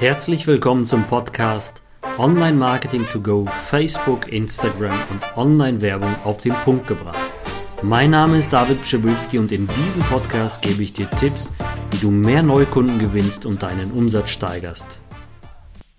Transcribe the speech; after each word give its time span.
Herzlich 0.00 0.46
willkommen 0.46 0.86
zum 0.86 1.06
Podcast 1.06 1.82
Online 2.16 2.56
Marketing 2.56 3.06
to 3.06 3.20
Go, 3.20 3.44
Facebook, 3.44 4.32
Instagram 4.32 4.98
und 5.10 5.36
Online-Werbung 5.36 6.16
auf 6.24 6.38
den 6.38 6.54
Punkt 6.54 6.86
gebracht. 6.86 7.18
Mein 7.82 8.12
Name 8.12 8.38
ist 8.38 8.50
David 8.50 8.80
Pschibilski 8.80 9.36
und 9.36 9.52
in 9.52 9.68
diesem 9.68 10.00
Podcast 10.04 10.62
gebe 10.62 10.82
ich 10.82 10.94
dir 10.94 11.06
Tipps, 11.10 11.50
wie 11.90 11.98
du 11.98 12.10
mehr 12.10 12.42
Neukunden 12.42 12.98
gewinnst 12.98 13.44
und 13.44 13.62
deinen 13.62 13.92
Umsatz 13.92 14.30
steigerst. 14.30 14.98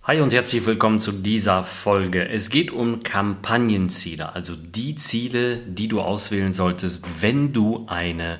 Hi 0.01 0.19
und 0.19 0.33
herzlich 0.33 0.65
willkommen 0.65 0.99
zu 0.99 1.11
dieser 1.11 1.63
Folge. 1.63 2.27
Es 2.27 2.49
geht 2.49 2.71
um 2.71 3.03
Kampagnenziele, 3.03 4.33
also 4.33 4.55
die 4.55 4.95
Ziele, 4.95 5.57
die 5.57 5.87
du 5.87 6.01
auswählen 6.01 6.53
solltest, 6.53 7.05
wenn 7.19 7.53
du 7.53 7.85
eine 7.87 8.39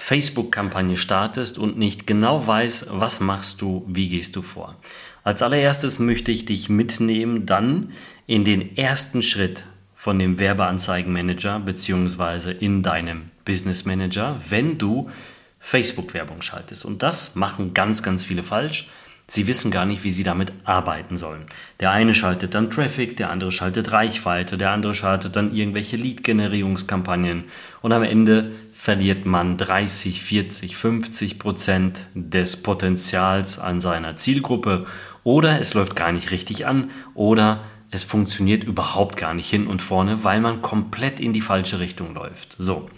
Facebook-Kampagne 0.00 0.96
startest 0.96 1.58
und 1.58 1.78
nicht 1.78 2.06
genau 2.06 2.46
weißt, 2.46 2.86
was 2.90 3.20
machst 3.20 3.60
du, 3.60 3.84
wie 3.86 4.08
gehst 4.08 4.34
du 4.34 4.40
vor. 4.40 4.76
Als 5.24 5.42
allererstes 5.42 5.98
möchte 5.98 6.32
ich 6.32 6.46
dich 6.46 6.70
mitnehmen 6.70 7.44
dann 7.44 7.92
in 8.26 8.46
den 8.46 8.78
ersten 8.78 9.20
Schritt 9.20 9.66
von 9.94 10.18
dem 10.18 10.38
Werbeanzeigenmanager 10.38 11.60
beziehungsweise 11.60 12.50
in 12.50 12.82
deinem 12.82 13.30
Business 13.44 13.84
Manager, 13.84 14.40
wenn 14.48 14.78
du 14.78 15.10
Facebook-Werbung 15.58 16.40
schaltest. 16.40 16.86
Und 16.86 17.02
das 17.02 17.36
machen 17.36 17.74
ganz, 17.74 18.02
ganz 18.02 18.24
viele 18.24 18.42
falsch. 18.42 18.88
Sie 19.32 19.46
wissen 19.46 19.70
gar 19.70 19.86
nicht, 19.86 20.02
wie 20.02 20.10
sie 20.10 20.24
damit 20.24 20.52
arbeiten 20.64 21.16
sollen. 21.16 21.42
Der 21.78 21.92
eine 21.92 22.14
schaltet 22.14 22.56
dann 22.56 22.68
Traffic, 22.68 23.16
der 23.16 23.30
andere 23.30 23.52
schaltet 23.52 23.92
Reichweite, 23.92 24.58
der 24.58 24.72
andere 24.72 24.92
schaltet 24.92 25.36
dann 25.36 25.54
irgendwelche 25.54 25.96
Lead-Generierungskampagnen 25.96 27.44
und 27.80 27.92
am 27.92 28.02
Ende 28.02 28.50
verliert 28.72 29.26
man 29.26 29.56
30, 29.56 30.20
40, 30.20 30.76
50 30.76 31.38
Prozent 31.38 32.06
des 32.14 32.60
Potenzials 32.60 33.60
an 33.60 33.80
seiner 33.80 34.16
Zielgruppe 34.16 34.86
oder 35.22 35.60
es 35.60 35.74
läuft 35.74 35.94
gar 35.94 36.10
nicht 36.10 36.32
richtig 36.32 36.66
an 36.66 36.90
oder 37.14 37.60
es 37.92 38.02
funktioniert 38.02 38.64
überhaupt 38.64 39.16
gar 39.16 39.34
nicht 39.34 39.48
hin 39.48 39.68
und 39.68 39.80
vorne, 39.80 40.24
weil 40.24 40.40
man 40.40 40.60
komplett 40.60 41.20
in 41.20 41.32
die 41.32 41.40
falsche 41.40 41.78
Richtung 41.78 42.14
läuft. 42.14 42.56
So, 42.58 42.90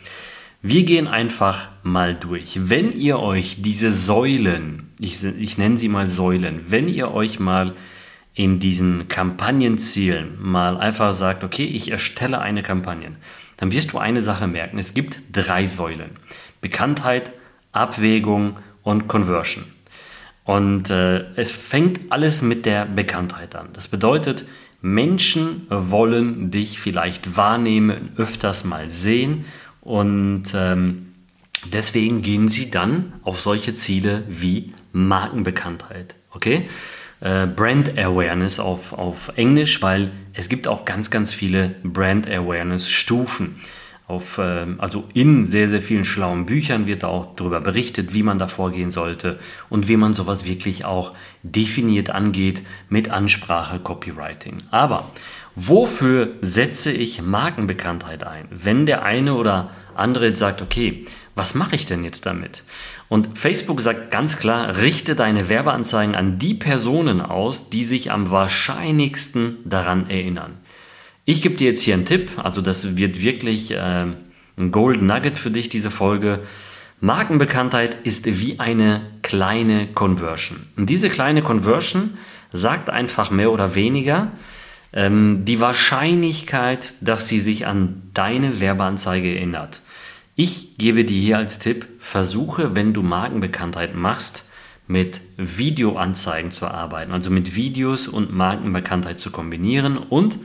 wir 0.62 0.84
gehen 0.84 1.08
einfach 1.08 1.68
mal 1.82 2.14
durch. 2.14 2.68
Wenn 2.68 2.92
ihr 2.92 3.18
euch 3.18 3.62
diese 3.62 3.91
Säulen, 3.91 4.92
ich, 5.00 5.22
ich 5.24 5.58
nenne 5.58 5.77
sie 5.77 5.88
mal 5.88 6.08
Säulen, 6.08 6.66
wenn 6.69 6.86
ihr 6.86 7.12
euch 7.12 7.41
mal 7.41 7.74
in 8.34 8.60
diesen 8.60 9.08
Kampagnenzielen 9.08 10.38
mal 10.41 10.78
einfach 10.78 11.12
sagt, 11.14 11.42
okay, 11.42 11.64
ich 11.64 11.91
erstelle 11.91 12.41
eine 12.41 12.62
Kampagne, 12.62 13.16
dann 13.56 13.72
wirst 13.72 13.92
du 13.92 13.98
eine 13.98 14.22
Sache 14.22 14.46
merken. 14.46 14.78
Es 14.78 14.94
gibt 14.94 15.19
drei 15.32 15.66
Säulen. 15.66 16.10
Bekanntheit, 16.60 17.32
Abwägung 17.72 18.56
und 18.82 19.08
Conversion. 19.08 19.64
Und 20.44 20.91
äh, 20.91 21.24
es 21.34 21.50
fängt 21.52 22.10
alles 22.10 22.41
mit 22.41 22.66
der 22.66 22.86
Bekanntheit 22.86 23.56
an. 23.56 23.69
Das 23.72 23.88
bedeutet, 23.88 24.44
Menschen 24.80 25.66
wollen 25.69 26.50
dich 26.50 26.80
vielleicht 26.80 27.36
wahrnehmen, 27.36 28.10
öfters 28.16 28.64
mal 28.64 28.91
sehen 28.91 29.44
und 29.83 30.44
ähm, 30.55 31.12
deswegen 31.70 32.22
gehen 32.22 32.48
sie 32.48 32.70
dann 32.70 33.12
auf 33.22 33.41
solche 33.41 33.75
Ziele 33.75 34.22
wie 34.28 34.72
Markenbekanntheit. 34.92 36.14
Okay? 36.30 36.69
Äh, 37.20 37.47
Brand 37.47 37.98
Awareness 37.98 38.58
auf, 38.58 38.92
auf 38.92 39.33
Englisch, 39.36 39.83
weil 39.83 40.12
es 40.33 40.48
gibt 40.48 40.66
auch 40.66 40.84
ganz, 40.84 41.10
ganz 41.10 41.34
viele 41.34 41.75
Brand 41.83 42.28
Awareness 42.28 42.88
Stufen. 42.88 43.60
Auf, 44.06 44.38
äh, 44.38 44.66
also 44.78 45.05
in 45.14 45.44
sehr, 45.44 45.69
sehr 45.69 45.83
vielen 45.83 46.05
schlauen 46.05 46.47
Büchern 46.47 46.86
wird 46.86 47.05
auch 47.05 47.34
darüber 47.34 47.60
berichtet, 47.60 48.14
wie 48.14 48.22
man 48.22 48.38
da 48.38 48.47
vorgehen 48.47 48.91
sollte 48.91 49.38
und 49.69 49.88
wie 49.88 49.97
man 49.97 50.14
sowas 50.14 50.44
wirklich 50.44 50.84
auch 50.84 51.12
definiert 51.42 52.10
angeht 52.10 52.62
mit 52.88 53.10
Ansprache, 53.10 53.78
Copywriting. 53.78 54.58
Aber 54.70 55.10
wofür 55.55 56.31
setze 56.41 56.92
ich 56.92 57.22
Markenbekanntheit 57.22 58.25
ein? 58.25 58.47
Wenn 58.50 58.86
der 58.86 59.03
eine 59.03 59.34
oder 59.34 59.70
andere 59.94 60.28
jetzt 60.28 60.38
sagt, 60.38 60.62
okay, 60.62 61.04
was 61.34 61.54
mache 61.54 61.76
ich 61.76 61.87
denn 61.87 62.04
jetzt 62.04 62.26
damit? 62.26 62.62
Und 63.09 63.38
Facebook 63.38 63.81
sagt 63.81 64.10
ganz 64.10 64.38
klar, 64.38 64.78
richte 64.78 65.15
deine 65.15 65.49
Werbeanzeigen 65.49 66.15
an 66.15 66.38
die 66.38 66.54
Personen 66.54 67.21
aus, 67.21 67.69
die 67.71 67.84
sich 67.84 68.10
am 68.10 68.31
wahrscheinlichsten 68.31 69.59
daran 69.65 70.09
erinnern. 70.09 70.59
Ich 71.25 71.43
gebe 71.43 71.55
dir 71.55 71.69
jetzt 71.69 71.82
hier 71.82 71.94
einen 71.94 72.05
Tipp, 72.05 72.31
also 72.43 72.60
das 72.60 72.97
wird 72.97 73.22
wirklich 73.22 73.71
äh, 73.71 74.06
ein 74.56 74.71
Gold 74.71 75.03
Nugget 75.03 75.38
für 75.38 75.50
dich, 75.50 75.69
diese 75.69 75.91
Folge. 75.91 76.41
Markenbekanntheit 77.00 77.97
ist 78.05 78.26
wie 78.26 78.60
eine 78.60 79.03
kleine 79.22 79.88
Conversion. 79.88 80.66
Und 80.76 80.88
diese 80.88 81.10
kleine 81.10 81.43
Conversion 81.43 82.15
sagt 82.53 82.91
einfach 82.91 83.31
mehr 83.31 83.50
oder 83.53 83.75
weniger 83.75 84.32
ähm, 84.92 85.44
die 85.44 85.60
Wahrscheinlichkeit, 85.60 86.94
dass 87.00 87.28
sie 87.28 87.41
sich 87.41 87.66
an 87.66 88.03
deine 88.14 88.60
Werbeanzeige 88.60 89.34
erinnert. 89.34 89.80
Ich 90.34 90.78
gebe 90.78 91.04
dir 91.04 91.20
hier 91.20 91.38
als 91.38 91.58
Tipp, 91.58 91.86
versuche, 91.98 92.75
wenn 92.75 92.94
du 92.94 93.02
Markenbekanntheit 93.02 93.94
machst, 93.94 94.44
mit 94.86 95.20
Videoanzeigen 95.36 96.50
zu 96.50 96.66
arbeiten, 96.66 97.12
also 97.12 97.31
mit 97.31 97.54
Videos 97.54 98.08
und 98.08 98.32
Markenbekanntheit 98.32 99.20
zu 99.20 99.31
kombinieren. 99.31 99.97
Und 99.97 100.38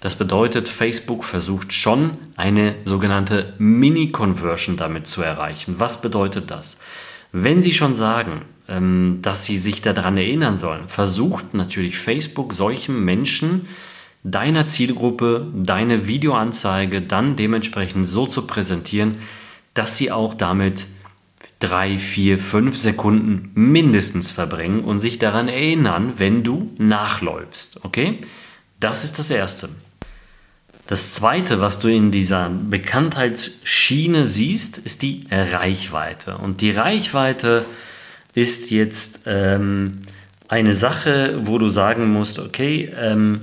das 0.00 0.16
bedeutet, 0.16 0.68
Facebook 0.68 1.24
versucht 1.24 1.72
schon 1.72 2.16
eine 2.36 2.74
sogenannte 2.84 3.54
Mini-Conversion 3.58 4.76
damit 4.76 5.06
zu 5.06 5.22
erreichen. 5.22 5.76
Was 5.78 6.00
bedeutet 6.00 6.50
das? 6.50 6.78
Wenn 7.32 7.62
Sie 7.62 7.72
schon 7.72 7.94
sagen, 7.94 8.42
ähm, 8.68 9.18
dass 9.22 9.44
Sie 9.44 9.58
sich 9.58 9.82
daran 9.82 10.16
erinnern 10.16 10.56
sollen, 10.58 10.88
versucht 10.88 11.54
natürlich 11.54 11.98
Facebook 11.98 12.52
solchen 12.52 13.04
Menschen, 13.04 13.66
deiner 14.24 14.66
Zielgruppe 14.66 15.48
deine 15.54 16.06
Videoanzeige 16.06 17.02
dann 17.02 17.36
dementsprechend 17.36 18.06
so 18.06 18.26
zu 18.26 18.46
präsentieren, 18.46 19.16
dass 19.74 19.96
sie 19.96 20.12
auch 20.12 20.34
damit 20.34 20.86
drei, 21.58 21.98
vier, 21.98 22.38
fünf 22.38 22.76
Sekunden 22.76 23.50
mindestens 23.54 24.30
verbringen 24.30 24.84
und 24.84 25.00
sich 25.00 25.18
daran 25.18 25.48
erinnern, 25.48 26.14
wenn 26.16 26.44
du 26.44 26.70
nachläufst. 26.78 27.84
Okay? 27.84 28.20
Das 28.80 29.04
ist 29.04 29.18
das 29.18 29.30
Erste. 29.30 29.68
Das 30.92 31.14
Zweite, 31.14 31.58
was 31.58 31.78
du 31.78 31.88
in 31.88 32.10
dieser 32.10 32.50
Bekanntheitsschiene 32.50 34.26
siehst, 34.26 34.76
ist 34.76 35.00
die 35.00 35.24
Reichweite. 35.30 36.36
Und 36.36 36.60
die 36.60 36.70
Reichweite 36.70 37.64
ist 38.34 38.70
jetzt 38.70 39.22
ähm, 39.24 40.02
eine 40.48 40.74
Sache, 40.74 41.40
wo 41.44 41.56
du 41.56 41.70
sagen 41.70 42.12
musst, 42.12 42.38
okay, 42.38 42.92
ähm, 42.94 43.40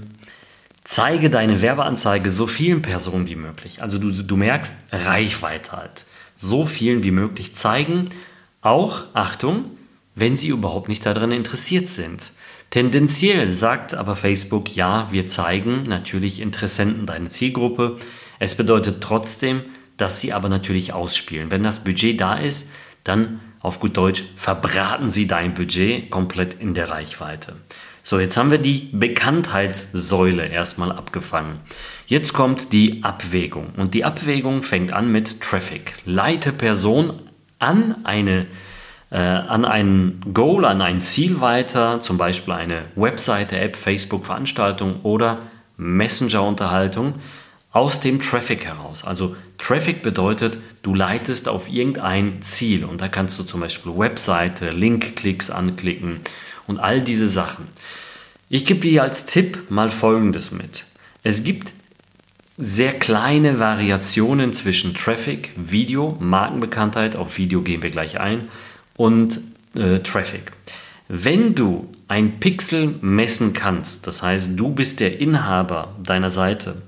zeige 0.84 1.32
deine 1.32 1.64
Werbeanzeige 1.64 2.30
so 2.30 2.46
vielen 2.46 2.84
Personen 2.84 3.28
wie 3.28 3.36
möglich. 3.36 3.82
Also 3.82 3.98
du, 3.98 4.12
du 4.12 4.36
merkst 4.38 4.76
Reichweite 4.92 5.72
halt. 5.72 6.06
So 6.38 6.68
vielen 6.68 7.02
wie 7.02 7.10
möglich 7.10 7.56
zeigen. 7.56 8.10
Auch, 8.62 9.06
Achtung, 9.16 9.72
wenn 10.14 10.38
sie 10.38 10.50
überhaupt 10.50 10.88
nicht 10.88 11.04
daran 11.04 11.32
interessiert 11.32 11.90
sind. 11.90 12.32
Tendenziell 12.70 13.52
sagt 13.52 13.96
aber 13.96 14.16
Facebook, 14.16 14.76
ja, 14.76 15.08
wir 15.12 15.28
zeigen 15.28 15.84
natürlich 15.84 16.40
Interessenten 16.40 17.06
deine 17.08 17.30
Zielgruppe. 17.30 17.98
Es 18.38 18.56
bedeutet 18.56 19.02
trotzdem, 19.02 19.64
dass 19.98 20.20
sie 20.20 20.34
aber 20.34 20.50
natürlich 20.50 20.94
ausspielen. 20.94 21.50
Wenn 21.52 21.64
das 21.64 21.84
Budget 21.84 22.22
da 22.22 22.36
ist, 22.36 22.72
dann 23.04 23.40
auf 23.62 23.80
gut 23.80 23.98
Deutsch 23.98 24.24
verbraten 24.36 25.10
sie 25.10 25.28
dein 25.28 25.54
Budget 25.54 26.10
komplett 26.12 26.54
in 26.54 26.74
der 26.74 26.90
Reichweite. 26.90 27.56
So, 28.04 28.20
jetzt 28.20 28.38
haben 28.38 28.52
wir 28.52 28.60
die 28.60 28.90
Bekanntheitssäule 28.94 30.48
erstmal 30.48 30.92
abgefangen. 30.92 31.60
Jetzt 32.08 32.34
kommt 32.34 32.72
die 32.72 33.04
Abwägung. 33.04 33.74
Und 33.78 33.94
die 33.94 34.06
Abwägung 34.06 34.64
fängt 34.64 34.94
an 34.94 35.12
mit 35.12 35.42
Traffic. 35.42 35.94
Leite 36.06 36.54
Person 36.54 37.20
an 37.60 38.06
eine 38.06 38.42
äh, 38.42 38.46
an 39.10 39.66
ein 39.66 40.22
Goal, 40.34 40.66
an 40.66 40.82
ein 40.82 41.02
Ziel 41.02 41.42
weiter, 41.42 42.00
zum 42.00 42.18
Beispiel 42.18 42.54
eine 42.54 42.84
Webseite, 42.96 43.58
App, 43.58 43.76
Facebook-Veranstaltung 43.76 45.02
oder 45.02 45.40
Messenger-Unterhaltung 45.78 47.16
aus 47.72 48.00
dem 48.00 48.20
Traffic 48.20 48.66
heraus. 48.66 49.04
Also 49.04 49.36
Traffic 49.58 50.02
bedeutet, 50.02 50.58
du 50.82 50.94
leitest 50.94 51.48
auf 51.48 51.70
irgendein 51.70 52.42
Ziel 52.42 52.84
und 52.84 53.02
da 53.02 53.08
kannst 53.08 53.40
du 53.40 53.44
zum 53.44 53.62
Beispiel 53.62 53.98
Webseite, 53.98 54.70
Link-Klicks 54.70 55.50
anklicken 55.50 56.20
und 56.68 56.80
all 56.80 57.02
diese 57.02 57.28
Sachen. 57.28 57.68
Ich 58.50 58.66
gebe 58.66 58.80
dir 58.80 59.04
als 59.04 59.26
Tipp 59.26 59.70
mal 59.70 59.90
Folgendes 59.90 60.52
mit. 60.52 60.86
Es 61.24 61.44
gibt 61.44 61.72
sehr 62.58 62.94
kleine 62.98 63.60
Variationen 63.60 64.52
zwischen 64.54 64.94
Traffic, 64.94 65.52
Video, 65.56 66.18
Markenbekanntheit, 66.20 67.16
auf 67.16 67.38
Video 67.38 67.62
gehen 67.62 67.84
wir 67.84 67.90
gleich 67.90 68.20
ein, 68.20 68.50
und 69.00 69.40
äh, 69.76 70.00
Traffic. 70.00 70.52
Wenn 71.08 71.56
du 71.56 71.88
ein 72.10 72.42
Pixel 72.42 72.96
messen 73.00 73.54
kannst, 73.54 74.06
das 74.06 74.22
heißt, 74.22 74.60
du 74.60 74.74
bist 74.74 75.00
der 75.00 75.22
Inhaber 75.22 75.96
deiner 76.04 76.30
Seite 76.30 76.82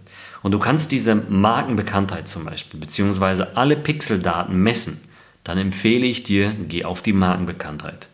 und 0.44 0.52
du 0.52 0.60
kannst 0.60 0.92
diese 0.92 1.16
Markenbekanntheit 1.16 2.28
zum 2.28 2.44
Beispiel, 2.44 2.81
beziehungsweise 2.81 3.56
alle 3.56 3.78
Pixeldaten 3.78 4.62
messen, 4.62 5.00
dann 5.46 5.58
empfehle 5.58 6.06
ich 6.06 6.24
dir, 6.24 6.54
geh 6.68 6.84
auf 6.84 7.02
die 7.02 7.13
Markenbekanntheit. 7.13 8.10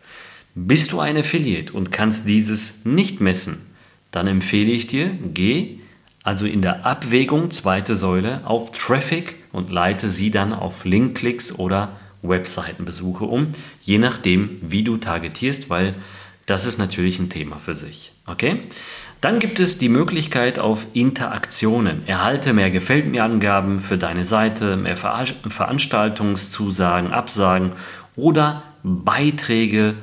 Bist 0.54 0.92
du 0.92 1.00
ein 1.00 1.16
Affiliate 1.16 1.72
und 1.72 1.90
kannst 1.90 2.28
dieses 2.28 2.84
nicht 2.84 3.20
messen, 3.20 3.66
dann 4.12 4.28
empfehle 4.28 4.70
ich 4.70 4.86
dir, 4.86 5.10
geh 5.34 5.80
also 6.22 6.46
in 6.46 6.62
der 6.62 6.86
Abwägung 6.86 7.50
zweite 7.50 7.96
Säule 7.96 8.42
auf 8.44 8.70
Traffic 8.70 9.34
und 9.50 9.72
leite 9.72 10.10
sie 10.10 10.30
dann 10.30 10.52
auf 10.52 10.84
Linkklicks 10.84 11.58
oder 11.58 11.96
Webseitenbesuche 12.22 13.24
um, 13.24 13.48
je 13.82 13.98
nachdem, 13.98 14.58
wie 14.60 14.82
du 14.82 14.96
targetierst, 14.96 15.70
weil 15.70 15.94
das 16.46 16.66
ist 16.66 16.78
natürlich 16.78 17.18
ein 17.18 17.28
Thema 17.28 17.58
für 17.58 17.74
sich. 17.74 18.12
Okay? 18.26 18.62
Dann 19.20 19.40
gibt 19.40 19.58
es 19.58 19.78
die 19.78 19.88
Möglichkeit 19.88 20.58
auf 20.58 20.86
Interaktionen. 20.92 22.06
Erhalte 22.06 22.52
mehr 22.52 22.70
Gefällt 22.70 23.06
mir 23.06 23.24
Angaben 23.24 23.78
für 23.80 23.98
deine 23.98 24.24
Seite, 24.24 24.76
mehr 24.76 24.96
Ver 24.96 25.24
Veranstaltungszusagen, 25.48 27.12
Absagen 27.12 27.72
oder 28.14 28.62
Beiträge 28.84 29.96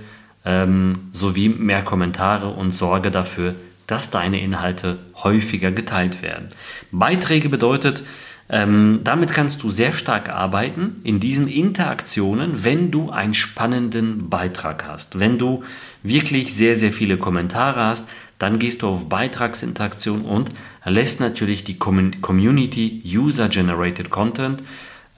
ähm, 0.44 0.94
sowie 1.12 1.50
mehr 1.50 1.82
Kommentare 1.82 2.50
und 2.50 2.72
sorge 2.72 3.10
dafür, 3.10 3.56
dass 3.88 4.12
deine 4.12 4.42
Inhalte 4.42 4.98
häufiger 5.24 5.72
geteilt 5.72 6.22
werden. 6.22 6.50
Beiträge 6.92 7.50
bedeutet, 7.50 8.04
ähm, 8.48 9.00
damit 9.04 9.32
kannst 9.32 9.64
du 9.64 9.72
sehr 9.72 9.92
stark 9.92 10.30
arbeiten 10.30 11.02
in 11.04 11.20
diesen 11.20 11.48
Interaktionen, 11.48 12.64
wenn 12.64 12.92
du 12.92 13.10
einen 13.10 13.34
spannenden 13.34 14.30
Beitrag 14.30 14.86
hast. 14.88 15.20
Wenn 15.20 15.40
du 15.40 15.64
wirklich 16.04 16.54
sehr, 16.54 16.76
sehr 16.76 16.92
viele 16.92 17.18
Kommentare 17.18 17.84
hast, 17.84 18.08
dann 18.38 18.60
gehst 18.60 18.82
du 18.82 18.88
auf 18.88 19.10
Beitragsinteraktion 19.10 20.22
und 20.22 20.50
lässt 20.84 21.20
natürlich 21.20 21.64
die 21.64 21.80
Community 21.80 23.02
User-Generated 23.06 24.10
Content, 24.10 24.62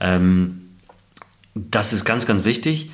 ähm, 0.00 0.70
das 1.54 1.92
ist 1.92 2.04
ganz, 2.04 2.24
ganz 2.24 2.44
wichtig, 2.44 2.90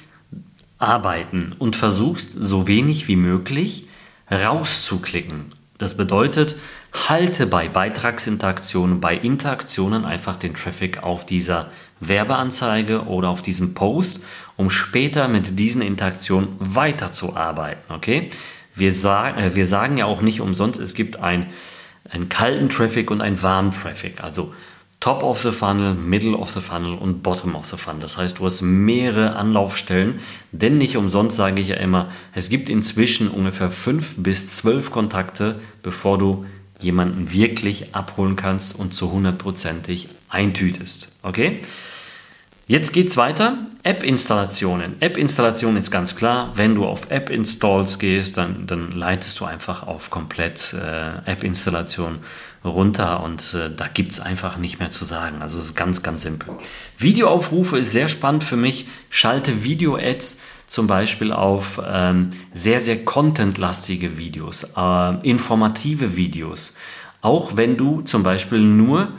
arbeiten 0.79 1.53
und 1.59 1.77
versuchst 1.77 2.33
so 2.33 2.67
wenig 2.67 3.07
wie 3.09 3.17
möglich 3.17 3.87
rauszuklicken. 4.31 5.53
Das 5.79 5.97
bedeutet, 5.97 6.57
halte 6.95 7.47
bei 7.47 7.69
Beitragsinteraktionen, 7.69 9.01
bei 9.01 9.17
Interaktionen 9.17 10.05
einfach 10.05 10.37
den 10.37 10.55
Traffic 10.55 11.03
auf 11.03 11.27
dieser 11.27 11.71
Werbeanzeige 12.01 13.07
oder 13.07 13.29
auf 13.29 13.43
diesem 13.43 13.75
Post, 13.75 14.25
um 14.57 14.71
später 14.71 15.27
mit 15.27 15.59
diesen 15.59 15.83
Interaktionen 15.83 16.51
weiterzuarbeiten. 16.61 17.93
Okay? 17.93 18.31
Wir, 18.77 18.93
sagen, 18.93 19.39
äh, 19.39 19.57
wir 19.57 19.67
sagen 19.67 19.97
ja 19.99 20.07
auch 20.07 20.23
nicht 20.23 20.41
umsonst, 20.41 20.81
es 20.81 20.95
gibt 20.95 21.19
ein, 21.19 21.47
einen 22.09 22.29
kalten 22.29 22.69
Traffic 22.69 23.11
und 23.11 23.21
einen 23.21 23.43
warmen 23.43 23.73
Traffic. 23.73 24.23
Also 24.23 24.55
Top 25.01 25.23
of 25.23 25.41
the 25.43 25.51
Funnel, 25.51 25.95
Middle 25.95 26.37
of 26.37 26.51
the 26.51 26.61
Funnel 26.61 26.95
und 26.95 27.23
Bottom 27.23 27.57
of 27.57 27.67
the 27.67 27.77
Funnel. 27.77 28.01
Das 28.01 28.17
heißt, 28.17 28.39
du 28.39 28.47
hast 28.47 28.63
mehrere 28.63 29.35
Anlaufstellen, 29.35 30.21
denn 30.53 30.79
nicht 30.79 30.97
umsonst 30.97 31.37
sage 31.37 31.61
ich 31.61 31.69
ja 31.69 31.77
immer, 31.77 32.09
es 32.33 32.49
gibt 32.49 32.71
inzwischen 32.71 33.29
ungefähr 33.29 33.71
fünf 33.71 34.15
bis 34.17 34.57
zwölf 34.57 34.91
Kontakte, 34.93 35.61
bevor 35.83 36.17
du 36.17 36.47
jemanden 36.81 37.33
wirklich 37.33 37.95
abholen 37.95 38.37
kannst 38.37 38.79
und 38.79 38.95
zu 38.95 39.13
hundertprozentig 39.13 40.09
eintütest. 40.29 41.09
Okay? 41.23 41.61
Jetzt 42.67 42.93
geht 42.93 43.09
es 43.09 43.17
weiter. 43.19 43.59
App-Installationen. 43.83 44.97
App-Installation 45.01 45.77
ist 45.77 45.91
ganz 45.91 46.17
klar. 46.17 46.53
Wenn 46.55 46.75
du 46.75 46.87
auf 46.87 47.11
App-Installs 47.11 47.99
gehst, 47.99 48.39
dann, 48.39 48.67
dann 48.67 48.91
leitest 48.93 49.39
du 49.41 49.45
einfach 49.45 49.87
auf 49.87 50.09
komplett 50.09 50.73
äh, 50.73 51.31
App-Installation 51.31 52.21
runter 52.65 53.23
und 53.23 53.53
äh, 53.53 53.71
da 53.75 53.87
gibt 53.89 54.13
es 54.13 54.21
einfach 54.21 54.57
nicht 54.57 54.79
mehr 54.79 54.91
zu 54.91 55.05
sagen. 55.05 55.43
Also 55.43 55.59
es 55.59 55.67
ist 55.67 55.75
ganz, 55.75 56.03
ganz 56.03 56.23
simpel. 56.23 56.55
Videoaufrufe 56.97 57.79
ist 57.79 57.93
sehr 57.93 58.09
spannend 58.09 58.45
für 58.45 58.57
mich. 58.57 58.89
Schalte 59.11 59.63
Video-Ads 59.63 60.41
zum 60.67 60.87
Beispiel 60.87 61.33
auf 61.33 61.81
ähm, 61.87 62.31
sehr, 62.53 62.81
sehr 62.81 63.05
contentlastige 63.05 64.19
Videos, 64.19 64.73
äh, 64.77 65.29
informative 65.29 66.17
Videos. 66.17 66.75
Auch 67.21 67.57
wenn 67.57 67.77
du 67.77 68.03
zum 68.03 68.23
Beispiel 68.23 68.61
nur 68.61 69.13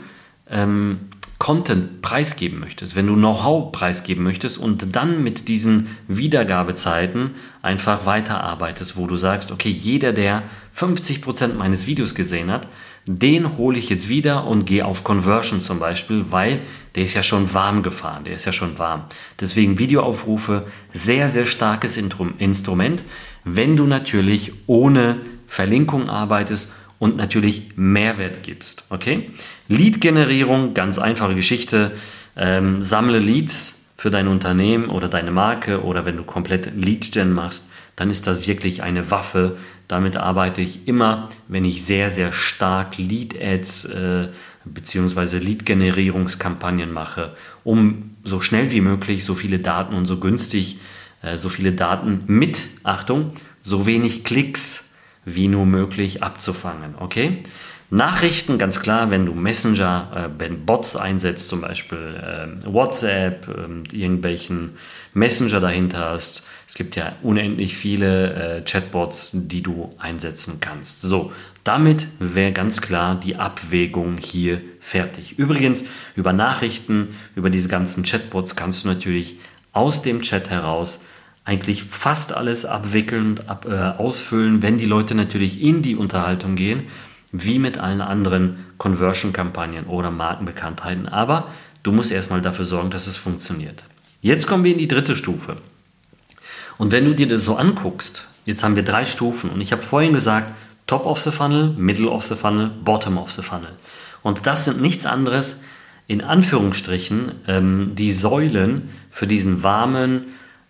ähm, 0.48 1.05
Content 1.38 2.00
preisgeben 2.00 2.60
möchtest, 2.60 2.96
wenn 2.96 3.06
du 3.06 3.14
Know-how 3.14 3.70
preisgeben 3.70 4.24
möchtest 4.24 4.56
und 4.56 4.96
dann 4.96 5.22
mit 5.22 5.48
diesen 5.48 5.88
Wiedergabezeiten 6.08 7.32
einfach 7.60 8.06
weiterarbeitest, 8.06 8.96
wo 8.96 9.06
du 9.06 9.16
sagst, 9.16 9.52
okay, 9.52 9.68
jeder, 9.68 10.12
der 10.12 10.44
50% 10.74 11.54
meines 11.54 11.86
Videos 11.86 12.14
gesehen 12.14 12.50
hat, 12.50 12.66
den 13.06 13.56
hole 13.56 13.78
ich 13.78 13.88
jetzt 13.88 14.08
wieder 14.08 14.46
und 14.46 14.66
gehe 14.66 14.84
auf 14.84 15.04
Conversion 15.04 15.60
zum 15.60 15.78
Beispiel, 15.78 16.24
weil 16.30 16.62
der 16.94 17.04
ist 17.04 17.14
ja 17.14 17.22
schon 17.22 17.52
warm 17.54 17.82
gefahren, 17.82 18.24
der 18.24 18.34
ist 18.34 18.46
ja 18.46 18.52
schon 18.52 18.78
warm. 18.78 19.04
Deswegen 19.38 19.78
Videoaufrufe, 19.78 20.66
sehr, 20.92 21.28
sehr 21.28 21.44
starkes 21.44 21.96
Instrument, 21.96 23.04
wenn 23.44 23.76
du 23.76 23.86
natürlich 23.86 24.52
ohne 24.66 25.18
Verlinkung 25.46 26.08
arbeitest 26.08 26.72
und 26.98 27.16
natürlich 27.16 27.72
Mehrwert 27.76 28.42
gibst. 28.42 28.84
Okay? 28.90 29.30
Lead-Generierung, 29.68 30.74
ganz 30.74 30.98
einfache 30.98 31.34
Geschichte. 31.34 31.92
Ähm, 32.36 32.82
sammle 32.82 33.18
Leads 33.18 33.84
für 33.96 34.10
dein 34.10 34.28
Unternehmen 34.28 34.88
oder 34.88 35.08
deine 35.08 35.30
Marke 35.30 35.82
oder 35.82 36.04
wenn 36.04 36.16
du 36.16 36.22
komplett 36.22 36.74
Lead-Gen 36.76 37.32
machst, 37.32 37.70
dann 37.96 38.10
ist 38.10 38.26
das 38.26 38.46
wirklich 38.46 38.82
eine 38.82 39.10
Waffe. 39.10 39.56
Damit 39.88 40.16
arbeite 40.16 40.60
ich 40.60 40.86
immer, 40.86 41.30
wenn 41.48 41.64
ich 41.64 41.84
sehr, 41.84 42.10
sehr 42.10 42.32
stark 42.32 42.98
Lead-Ads 42.98 43.84
äh, 43.86 44.28
bzw. 44.64 45.38
Lead-Generierungskampagnen 45.38 46.92
mache, 46.92 47.34
um 47.64 48.16
so 48.22 48.40
schnell 48.40 48.70
wie 48.72 48.80
möglich 48.80 49.24
so 49.24 49.34
viele 49.34 49.58
Daten 49.58 49.94
und 49.94 50.06
so 50.06 50.18
günstig 50.18 50.78
äh, 51.22 51.36
so 51.36 51.48
viele 51.48 51.72
Daten 51.72 52.22
mit, 52.26 52.62
Achtung, 52.82 53.32
so 53.62 53.86
wenig 53.86 54.24
Klicks 54.24 54.85
wie 55.26 55.48
nur 55.48 55.66
möglich 55.66 56.22
abzufangen. 56.22 56.94
Okay? 56.98 57.42
Nachrichten, 57.90 58.58
ganz 58.58 58.80
klar, 58.80 59.10
wenn 59.10 59.26
du 59.26 59.34
Messenger, 59.34 60.30
äh, 60.34 60.40
wenn 60.40 60.66
Bots 60.66 60.96
einsetzt, 60.96 61.48
zum 61.48 61.60
Beispiel 61.60 61.98
äh, 61.98 62.72
WhatsApp, 62.72 63.46
äh, 63.48 63.96
irgendwelchen 63.96 64.76
Messenger 65.14 65.60
dahinter 65.60 66.10
hast. 66.10 66.46
Es 66.66 66.74
gibt 66.74 66.96
ja 66.96 67.14
unendlich 67.22 67.76
viele 67.76 68.58
äh, 68.58 68.62
Chatbots, 68.62 69.32
die 69.34 69.62
du 69.62 69.94
einsetzen 69.98 70.58
kannst. 70.60 71.02
So, 71.02 71.32
damit 71.62 72.08
wäre 72.18 72.52
ganz 72.52 72.80
klar 72.80 73.20
die 73.20 73.36
Abwägung 73.36 74.18
hier 74.18 74.60
fertig. 74.80 75.38
Übrigens, 75.38 75.84
über 76.16 76.32
Nachrichten, 76.32 77.16
über 77.36 77.50
diese 77.50 77.68
ganzen 77.68 78.02
Chatbots 78.02 78.56
kannst 78.56 78.84
du 78.84 78.88
natürlich 78.88 79.38
aus 79.72 80.02
dem 80.02 80.22
Chat 80.22 80.50
heraus 80.50 81.04
eigentlich 81.46 81.84
fast 81.84 82.36
alles 82.36 82.66
abwickeln 82.66 83.40
ab, 83.46 83.66
äh, 83.70 84.02
ausfüllen, 84.02 84.62
wenn 84.62 84.78
die 84.78 84.84
Leute 84.84 85.14
natürlich 85.14 85.62
in 85.62 85.80
die 85.80 85.94
Unterhaltung 85.94 86.56
gehen, 86.56 86.88
wie 87.30 87.60
mit 87.60 87.78
allen 87.78 88.00
anderen 88.00 88.66
Conversion-Kampagnen 88.78 89.86
oder 89.86 90.10
Markenbekanntheiten. 90.10 91.08
Aber 91.08 91.48
du 91.84 91.92
musst 91.92 92.10
erstmal 92.10 92.42
dafür 92.42 92.64
sorgen, 92.64 92.90
dass 92.90 93.06
es 93.06 93.16
funktioniert. 93.16 93.84
Jetzt 94.20 94.48
kommen 94.48 94.64
wir 94.64 94.72
in 94.72 94.78
die 94.78 94.88
dritte 94.88 95.14
Stufe. 95.14 95.56
Und 96.78 96.90
wenn 96.90 97.04
du 97.04 97.14
dir 97.14 97.28
das 97.28 97.44
so 97.44 97.56
anguckst, 97.56 98.26
jetzt 98.44 98.64
haben 98.64 98.74
wir 98.74 98.82
drei 98.82 99.04
Stufen 99.04 99.50
und 99.50 99.60
ich 99.60 99.70
habe 99.70 99.82
vorhin 99.82 100.12
gesagt, 100.12 100.52
Top 100.88 101.06
of 101.06 101.20
the 101.20 101.30
Funnel, 101.30 101.74
Middle 101.76 102.10
of 102.10 102.24
the 102.24 102.34
Funnel, 102.34 102.70
Bottom 102.84 103.18
of 103.18 103.30
the 103.30 103.42
Funnel. 103.42 103.70
Und 104.22 104.46
das 104.46 104.64
sind 104.64 104.82
nichts 104.82 105.06
anderes, 105.06 105.62
in 106.08 106.22
Anführungsstrichen, 106.22 107.32
ähm, 107.46 107.92
die 107.94 108.12
Säulen 108.12 108.90
für 109.10 109.28
diesen 109.28 109.62
warmen, 109.62 110.24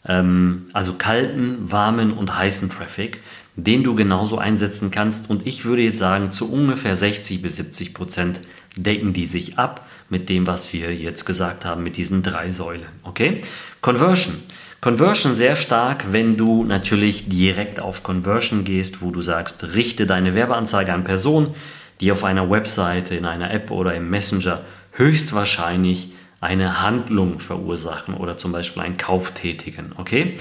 ähm, 0.08 0.66
also 0.72 0.94
kalten, 0.94 1.70
warmen 1.70 2.12
und 2.12 2.36
heißen 2.36 2.70
Traffic, 2.70 3.20
den 3.56 3.82
du 3.82 3.94
genauso 3.94 4.38
einsetzen 4.38 4.90
kannst. 4.90 5.30
Und 5.30 5.46
ich 5.46 5.64
würde 5.64 5.82
jetzt 5.82 5.98
sagen, 5.98 6.30
zu 6.30 6.52
ungefähr 6.52 6.96
60 6.96 7.42
bis 7.42 7.56
70 7.56 7.94
Prozent 7.94 8.40
decken 8.76 9.12
die 9.12 9.26
sich 9.26 9.58
ab 9.58 9.88
mit 10.08 10.28
dem, 10.28 10.46
was 10.46 10.72
wir 10.72 10.94
jetzt 10.94 11.24
gesagt 11.24 11.64
haben, 11.64 11.82
mit 11.82 11.96
diesen 11.96 12.22
drei 12.22 12.52
Säulen. 12.52 12.86
Okay? 13.02 13.40
Conversion. 13.80 14.34
Conversion 14.82 15.34
sehr 15.34 15.56
stark, 15.56 16.12
wenn 16.12 16.36
du 16.36 16.62
natürlich 16.62 17.28
direkt 17.28 17.80
auf 17.80 18.02
Conversion 18.02 18.64
gehst, 18.64 19.00
wo 19.00 19.10
du 19.10 19.22
sagst, 19.22 19.74
richte 19.74 20.06
deine 20.06 20.34
Werbeanzeige 20.34 20.92
an 20.92 21.04
Personen, 21.04 21.54
die 22.00 22.12
auf 22.12 22.24
einer 22.24 22.50
Webseite, 22.50 23.14
in 23.14 23.24
einer 23.24 23.50
App 23.50 23.70
oder 23.70 23.94
im 23.94 24.10
Messenger 24.10 24.60
höchstwahrscheinlich 24.92 26.12
eine 26.40 26.82
Handlung 26.82 27.38
verursachen 27.38 28.14
oder 28.14 28.36
zum 28.36 28.52
Beispiel 28.52 28.82
einen 28.82 28.96
Kauf 28.96 29.32
tätigen. 29.32 29.92
Okay? 29.96 30.36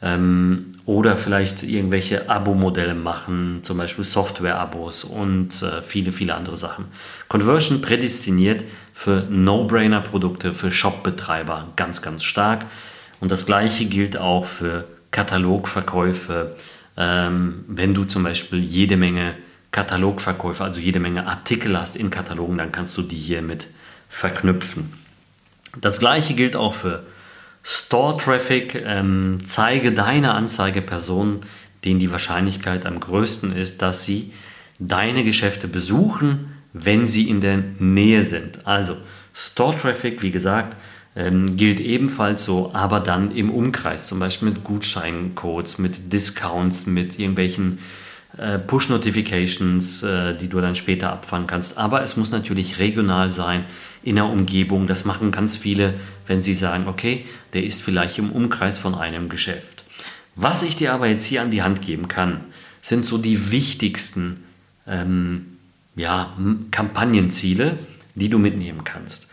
Ähm, 0.00 0.72
oder 0.84 1.16
vielleicht 1.16 1.62
irgendwelche 1.62 2.28
Abo-Modelle 2.28 2.94
machen, 2.94 3.60
zum 3.62 3.78
Beispiel 3.78 4.04
Software-Abos 4.04 5.04
und 5.04 5.62
äh, 5.62 5.80
viele, 5.82 6.10
viele 6.10 6.34
andere 6.34 6.56
Sachen. 6.56 6.86
Conversion 7.28 7.80
prädestiniert 7.80 8.64
für 8.92 9.26
No-Brainer-Produkte, 9.30 10.54
für 10.54 10.72
Shop-Betreiber 10.72 11.68
ganz, 11.76 12.02
ganz 12.02 12.24
stark. 12.24 12.66
Und 13.20 13.30
das 13.30 13.46
gleiche 13.46 13.84
gilt 13.84 14.16
auch 14.16 14.46
für 14.46 14.88
Katalogverkäufe. 15.12 16.56
Ähm, 16.96 17.64
wenn 17.68 17.94
du 17.94 18.04
zum 18.04 18.24
Beispiel 18.24 18.58
jede 18.58 18.96
Menge 18.96 19.36
Katalogverkäufe, 19.70 20.64
also 20.64 20.80
jede 20.80 20.98
Menge 20.98 21.26
Artikel 21.28 21.78
hast 21.78 21.96
in 21.96 22.10
Katalogen, 22.10 22.58
dann 22.58 22.72
kannst 22.72 22.98
du 22.98 23.02
die 23.02 23.16
hier 23.16 23.40
mit 23.40 23.68
verknüpfen. 24.08 25.01
Das 25.80 25.98
gleiche 25.98 26.34
gilt 26.34 26.56
auch 26.56 26.74
für 26.74 27.04
Store 27.62 28.16
Traffic, 28.18 28.74
ähm, 28.84 29.38
zeige 29.44 29.92
deine 29.92 30.34
Anzeigepersonen, 30.34 31.40
denen 31.84 32.00
die 32.00 32.10
Wahrscheinlichkeit 32.10 32.86
am 32.86 33.00
größten 33.00 33.54
ist, 33.56 33.82
dass 33.82 34.04
sie 34.04 34.32
deine 34.78 35.24
Geschäfte 35.24 35.68
besuchen, 35.68 36.52
wenn 36.72 37.06
sie 37.06 37.28
in 37.28 37.40
der 37.40 37.58
Nähe 37.78 38.24
sind. 38.24 38.66
Also 38.66 38.96
Store 39.34 39.76
Traffic, 39.76 40.22
wie 40.22 40.30
gesagt, 40.30 40.76
ähm, 41.14 41.56
gilt 41.56 41.78
ebenfalls 41.80 42.44
so, 42.44 42.70
aber 42.74 43.00
dann 43.00 43.30
im 43.30 43.50
Umkreis, 43.50 44.06
zum 44.06 44.18
Beispiel 44.18 44.48
mit 44.48 44.64
Gutscheincodes, 44.64 45.78
mit 45.78 46.12
Discounts, 46.12 46.86
mit 46.86 47.18
irgendwelchen 47.18 47.78
äh, 48.38 48.58
Push-Notifications, 48.58 50.02
äh, 50.02 50.34
die 50.34 50.48
du 50.48 50.60
dann 50.60 50.74
später 50.74 51.12
abfangen 51.12 51.46
kannst. 51.46 51.76
Aber 51.76 52.02
es 52.02 52.16
muss 52.16 52.30
natürlich 52.30 52.78
regional 52.78 53.30
sein, 53.30 53.64
in 54.02 54.16
der 54.16 54.26
Umgebung. 54.26 54.86
Das 54.86 55.04
machen 55.04 55.30
ganz 55.30 55.56
viele, 55.56 55.94
wenn 56.26 56.42
sie 56.42 56.54
sagen, 56.54 56.88
okay, 56.88 57.24
der 57.52 57.64
ist 57.64 57.82
vielleicht 57.82 58.18
im 58.18 58.30
Umkreis 58.30 58.78
von 58.78 58.94
einem 58.94 59.28
Geschäft. 59.28 59.84
Was 60.34 60.62
ich 60.62 60.76
dir 60.76 60.92
aber 60.92 61.08
jetzt 61.08 61.24
hier 61.24 61.42
an 61.42 61.50
die 61.50 61.62
Hand 61.62 61.82
geben 61.82 62.08
kann, 62.08 62.40
sind 62.80 63.04
so 63.04 63.18
die 63.18 63.50
wichtigsten 63.50 64.44
ähm, 64.86 65.58
ja, 65.94 66.32
Kampagnenziele, 66.70 67.78
die 68.14 68.28
du 68.28 68.38
mitnehmen 68.38 68.84
kannst. 68.84 69.30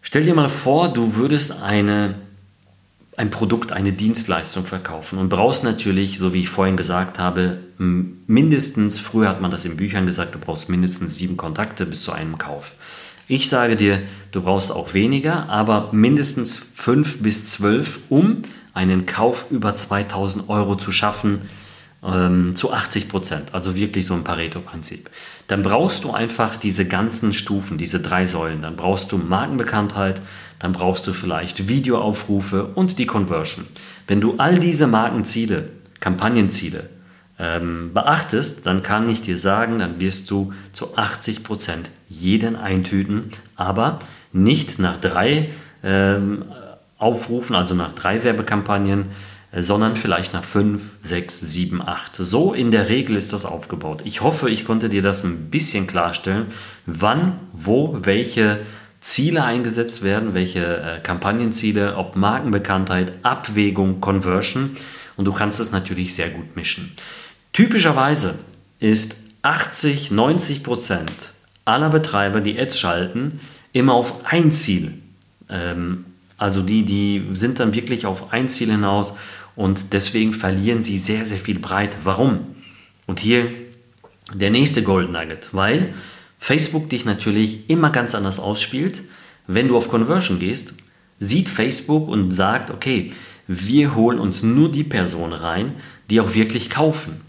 Stell 0.00 0.24
dir 0.24 0.34
mal 0.34 0.48
vor, 0.48 0.92
du 0.92 1.14
würdest 1.16 1.62
eine, 1.62 2.16
ein 3.16 3.30
Produkt, 3.30 3.72
eine 3.72 3.92
Dienstleistung 3.92 4.64
verkaufen 4.64 5.18
und 5.18 5.28
brauchst 5.28 5.64
natürlich, 5.64 6.18
so 6.18 6.32
wie 6.32 6.40
ich 6.40 6.48
vorhin 6.48 6.76
gesagt 6.76 7.18
habe, 7.18 7.58
mindestens, 7.78 8.98
früher 8.98 9.28
hat 9.28 9.40
man 9.40 9.50
das 9.50 9.64
in 9.64 9.76
Büchern 9.76 10.06
gesagt, 10.06 10.34
du 10.34 10.38
brauchst 10.38 10.68
mindestens 10.68 11.16
sieben 11.16 11.36
Kontakte 11.36 11.86
bis 11.86 12.02
zu 12.02 12.12
einem 12.12 12.38
Kauf. 12.38 12.74
Ich 13.32 13.48
sage 13.48 13.76
dir, 13.76 14.02
du 14.30 14.42
brauchst 14.42 14.70
auch 14.70 14.92
weniger, 14.92 15.48
aber 15.48 15.88
mindestens 15.92 16.58
fünf 16.58 17.22
bis 17.22 17.46
zwölf, 17.46 18.00
um 18.10 18.42
einen 18.74 19.06
Kauf 19.06 19.46
über 19.50 19.74
2000 19.74 20.50
Euro 20.50 20.74
zu 20.74 20.92
schaffen, 20.92 21.48
ähm, 22.04 22.54
zu 22.56 22.74
80 22.74 23.08
Prozent, 23.08 23.54
also 23.54 23.74
wirklich 23.74 24.04
so 24.04 24.12
ein 24.12 24.22
Pareto-Prinzip. 24.22 25.08
Dann 25.46 25.62
brauchst 25.62 26.04
du 26.04 26.10
einfach 26.10 26.56
diese 26.56 26.84
ganzen 26.84 27.32
Stufen, 27.32 27.78
diese 27.78 28.00
drei 28.00 28.26
Säulen. 28.26 28.60
Dann 28.60 28.76
brauchst 28.76 29.12
du 29.12 29.16
Markenbekanntheit, 29.16 30.20
dann 30.58 30.72
brauchst 30.72 31.06
du 31.06 31.14
vielleicht 31.14 31.68
Videoaufrufe 31.68 32.66
und 32.74 32.98
die 32.98 33.06
Conversion. 33.06 33.66
Wenn 34.06 34.20
du 34.20 34.34
all 34.36 34.58
diese 34.58 34.86
Markenziele, 34.86 35.70
Kampagnenziele 36.00 36.90
ähm, 37.38 37.92
beachtest, 37.92 38.66
dann 38.66 38.82
kann 38.82 39.08
ich 39.08 39.22
dir 39.22 39.38
sagen, 39.38 39.78
dann 39.78 40.00
wirst 40.00 40.30
du 40.30 40.52
zu 40.72 40.96
80 40.96 41.42
Prozent 41.42 41.90
jeden 42.08 42.56
eintüten, 42.56 43.30
aber 43.56 43.98
nicht 44.32 44.78
nach 44.78 44.96
drei 44.98 45.50
ähm, 45.82 46.44
Aufrufen, 46.98 47.56
also 47.56 47.74
nach 47.74 47.92
drei 47.92 48.22
Werbekampagnen, 48.22 49.06
sondern 49.54 49.96
vielleicht 49.96 50.32
nach 50.32 50.44
5, 50.44 50.98
6, 51.02 51.40
7, 51.40 51.82
8. 51.82 52.16
So 52.16 52.54
in 52.54 52.70
der 52.70 52.88
Regel 52.88 53.16
ist 53.16 53.32
das 53.32 53.44
aufgebaut. 53.44 54.00
Ich 54.04 54.22
hoffe, 54.22 54.48
ich 54.48 54.64
konnte 54.64 54.88
dir 54.88 55.02
das 55.02 55.24
ein 55.24 55.50
bisschen 55.50 55.86
klarstellen, 55.86 56.46
wann, 56.86 57.38
wo, 57.52 57.98
welche 58.00 58.60
Ziele 59.00 59.44
eingesetzt 59.44 60.02
werden, 60.02 60.32
welche 60.32 60.64
äh, 60.64 61.00
Kampagnenziele, 61.00 61.96
ob 61.96 62.16
Markenbekanntheit, 62.16 63.12
Abwägung, 63.22 64.00
Conversion. 64.00 64.76
Und 65.16 65.26
du 65.26 65.32
kannst 65.32 65.60
es 65.60 65.72
natürlich 65.72 66.14
sehr 66.14 66.30
gut 66.30 66.56
mischen. 66.56 66.92
Typischerweise 67.52 68.38
ist 68.80 69.22
80, 69.42 70.10
90 70.10 70.62
Prozent 70.62 71.12
aller 71.64 71.90
Betreiber, 71.90 72.40
die 72.40 72.58
Ads 72.58 72.78
schalten, 72.78 73.40
immer 73.72 73.94
auf 73.94 74.26
ein 74.26 74.52
Ziel. 74.52 74.94
Ähm, 75.48 76.06
also 76.38 76.62
die, 76.62 76.84
die 76.84 77.24
sind 77.32 77.60
dann 77.60 77.74
wirklich 77.74 78.06
auf 78.06 78.32
ein 78.32 78.48
Ziel 78.48 78.70
hinaus 78.70 79.14
und 79.54 79.92
deswegen 79.92 80.32
verlieren 80.32 80.82
sie 80.82 80.98
sehr, 80.98 81.26
sehr 81.26 81.38
viel 81.38 81.58
Breite. 81.58 81.98
Warum? 82.04 82.40
Und 83.06 83.20
hier 83.20 83.46
der 84.32 84.50
nächste 84.50 84.82
Gold 84.82 85.12
Nugget, 85.12 85.48
weil 85.52 85.92
Facebook 86.38 86.88
dich 86.90 87.04
natürlich 87.04 87.68
immer 87.68 87.90
ganz 87.90 88.14
anders 88.14 88.38
ausspielt. 88.40 89.02
Wenn 89.46 89.68
du 89.68 89.76
auf 89.76 89.88
Conversion 89.88 90.38
gehst, 90.38 90.74
sieht 91.20 91.48
Facebook 91.48 92.08
und 92.08 92.32
sagt, 92.32 92.70
okay, 92.70 93.12
wir 93.46 93.94
holen 93.94 94.18
uns 94.18 94.42
nur 94.42 94.70
die 94.70 94.84
Personen 94.84 95.34
rein, 95.34 95.74
die 96.10 96.20
auch 96.20 96.34
wirklich 96.34 96.70
kaufen. 96.70 97.20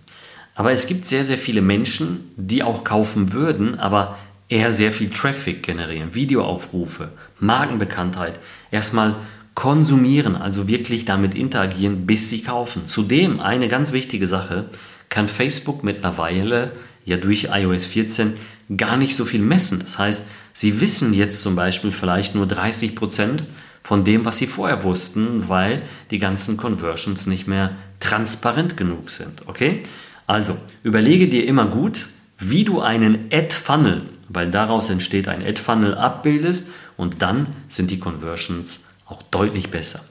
Aber 0.56 0.72
es 0.72 0.88
gibt 0.88 1.08
sehr, 1.08 1.26
sehr 1.26 1.38
viele 1.38 1.62
Menschen, 1.62 2.32
die 2.36 2.64
auch 2.64 2.84
kaufen 2.84 3.34
würden, 3.34 3.80
aber 3.80 4.18
eher 4.50 4.72
sehr 4.72 4.92
viel 4.92 5.10
Traffic 5.10 5.64
generieren, 5.64 6.14
Videoaufrufe, 6.14 7.10
Markenbekanntheit, 7.40 8.40
erstmal 8.72 9.16
konsumieren, 9.56 10.36
also 10.36 10.68
wirklich 10.68 11.06
damit 11.06 11.36
interagieren, 11.36 12.06
bis 12.06 12.30
sie 12.30 12.42
kaufen. 12.42 12.86
Zudem 12.86 13.40
eine 13.40 13.68
ganz 13.68 13.92
wichtige 13.92 14.28
Sache, 14.28 14.70
kann 15.10 15.28
Facebook 15.28 15.84
mittlerweile 15.84 16.72
ja 17.06 17.18
durch 17.18 17.50
iOS 17.52 17.86
14 17.86 18.34
gar 18.78 18.98
nicht 18.98 19.16
so 19.16 19.26
viel 19.26 19.42
messen. 19.42 19.80
Das 19.80 20.00
heißt, 20.00 20.28
sie 20.54 20.82
wissen 20.82 21.14
jetzt 21.14 21.42
zum 21.42 21.56
Beispiel 21.56 21.92
vielleicht 21.92 22.34
nur 22.36 22.48
30 22.48 22.96
Prozent 22.96 23.44
von 23.84 24.04
dem, 24.04 24.26
was 24.26 24.38
sie 24.38 24.48
vorher 24.48 24.84
wussten, 24.84 25.50
weil 25.50 25.84
die 26.10 26.18
ganzen 26.18 26.58
Conversions 26.58 27.28
nicht 27.28 27.48
mehr 27.48 27.76
transparent 28.00 28.78
genug 28.78 29.10
sind. 29.10 29.48
Okay? 29.48 29.84
Also 30.28 30.58
überlege 30.84 31.28
dir 31.28 31.46
immer 31.46 31.66
gut, 31.66 32.08
wie 32.40 32.64
du 32.64 32.82
einen 32.82 33.30
Ad-Funnel, 33.32 34.04
weil 34.30 34.50
daraus 34.50 34.90
entsteht 34.90 35.28
ein 35.28 35.46
Ad-Funnel, 35.46 35.96
abbildest 35.96 36.68
und 36.98 37.22
dann 37.22 37.48
sind 37.68 37.92
die 37.92 38.00
Conversions 38.00 38.86
auch 39.06 39.22
deutlich 39.22 39.70
besser. 39.70 40.02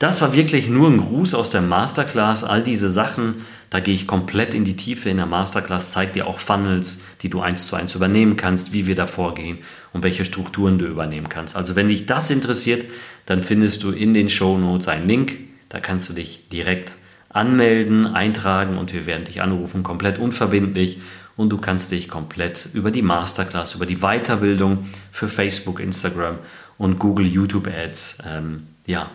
Das 0.00 0.22
war 0.22 0.34
wirklich 0.34 0.66
nur 0.68 0.88
ein 0.88 0.96
Gruß 0.96 1.34
aus 1.34 1.50
der 1.50 1.60
Masterclass. 1.60 2.42
All 2.42 2.62
diese 2.62 2.88
Sachen, 2.88 3.44
da 3.68 3.80
gehe 3.80 3.92
ich 3.92 4.06
komplett 4.06 4.54
in 4.54 4.64
die 4.64 4.74
Tiefe 4.74 5.10
in 5.10 5.18
der 5.18 5.26
Masterclass, 5.26 5.90
zeige 5.90 6.12
dir 6.12 6.26
auch 6.26 6.38
Funnels, 6.38 7.02
die 7.20 7.28
du 7.28 7.42
eins 7.42 7.66
zu 7.66 7.76
eins 7.76 7.94
übernehmen 7.94 8.36
kannst, 8.36 8.72
wie 8.72 8.86
wir 8.86 8.94
da 8.94 9.06
vorgehen 9.06 9.58
und 9.92 10.02
welche 10.02 10.24
Strukturen 10.24 10.78
du 10.78 10.86
übernehmen 10.86 11.28
kannst. 11.28 11.54
Also 11.54 11.76
wenn 11.76 11.88
dich 11.88 12.06
das 12.06 12.30
interessiert, 12.30 12.86
dann 13.26 13.42
findest 13.42 13.82
du 13.82 13.90
in 13.90 14.14
den 14.14 14.30
Show 14.30 14.56
Notes 14.56 14.88
einen 14.88 15.06
Link. 15.06 15.36
Da 15.68 15.80
kannst 15.80 16.08
du 16.08 16.14
dich 16.14 16.48
direkt 16.48 16.92
anmelden, 17.30 18.06
eintragen 18.06 18.76
und 18.76 18.92
wir 18.92 19.06
werden 19.06 19.24
dich 19.24 19.40
anrufen, 19.40 19.82
komplett 19.82 20.18
unverbindlich. 20.18 20.98
Und 21.36 21.48
du 21.48 21.56
kannst 21.56 21.90
dich 21.90 22.08
komplett 22.08 22.68
über 22.74 22.90
die 22.90 23.00
Masterclass, 23.00 23.74
über 23.74 23.86
die 23.86 23.98
Weiterbildung 23.98 24.90
für 25.10 25.28
Facebook, 25.28 25.80
Instagram 25.80 26.38
und 26.76 26.98
Google 26.98 27.26
YouTube 27.26 27.66
Ads, 27.66 28.18
ähm, 28.28 28.66
ja, 28.86 29.10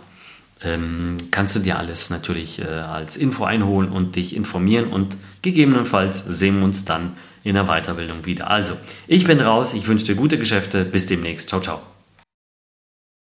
ähm, 0.64 1.18
kannst 1.32 1.56
du 1.56 1.60
dir 1.60 1.78
alles 1.78 2.10
natürlich 2.10 2.60
äh, 2.60 2.66
als 2.66 3.16
Info 3.16 3.44
einholen 3.44 3.90
und 3.90 4.16
dich 4.16 4.36
informieren 4.36 4.88
und 4.88 5.18
gegebenenfalls 5.42 6.24
sehen 6.26 6.58
wir 6.58 6.66
uns 6.66 6.86
dann 6.86 7.14
in 7.44 7.56
der 7.56 7.66
Weiterbildung 7.66 8.26
wieder. 8.26 8.50
Also, 8.50 8.76
ich 9.08 9.26
bin 9.26 9.40
raus, 9.40 9.74
ich 9.74 9.88
wünsche 9.88 10.06
dir 10.06 10.16
gute 10.16 10.40
Geschäfte, 10.40 10.86
bis 10.86 11.06
demnächst, 11.06 11.50
ciao, 11.50 11.62
ciao. 11.62 11.95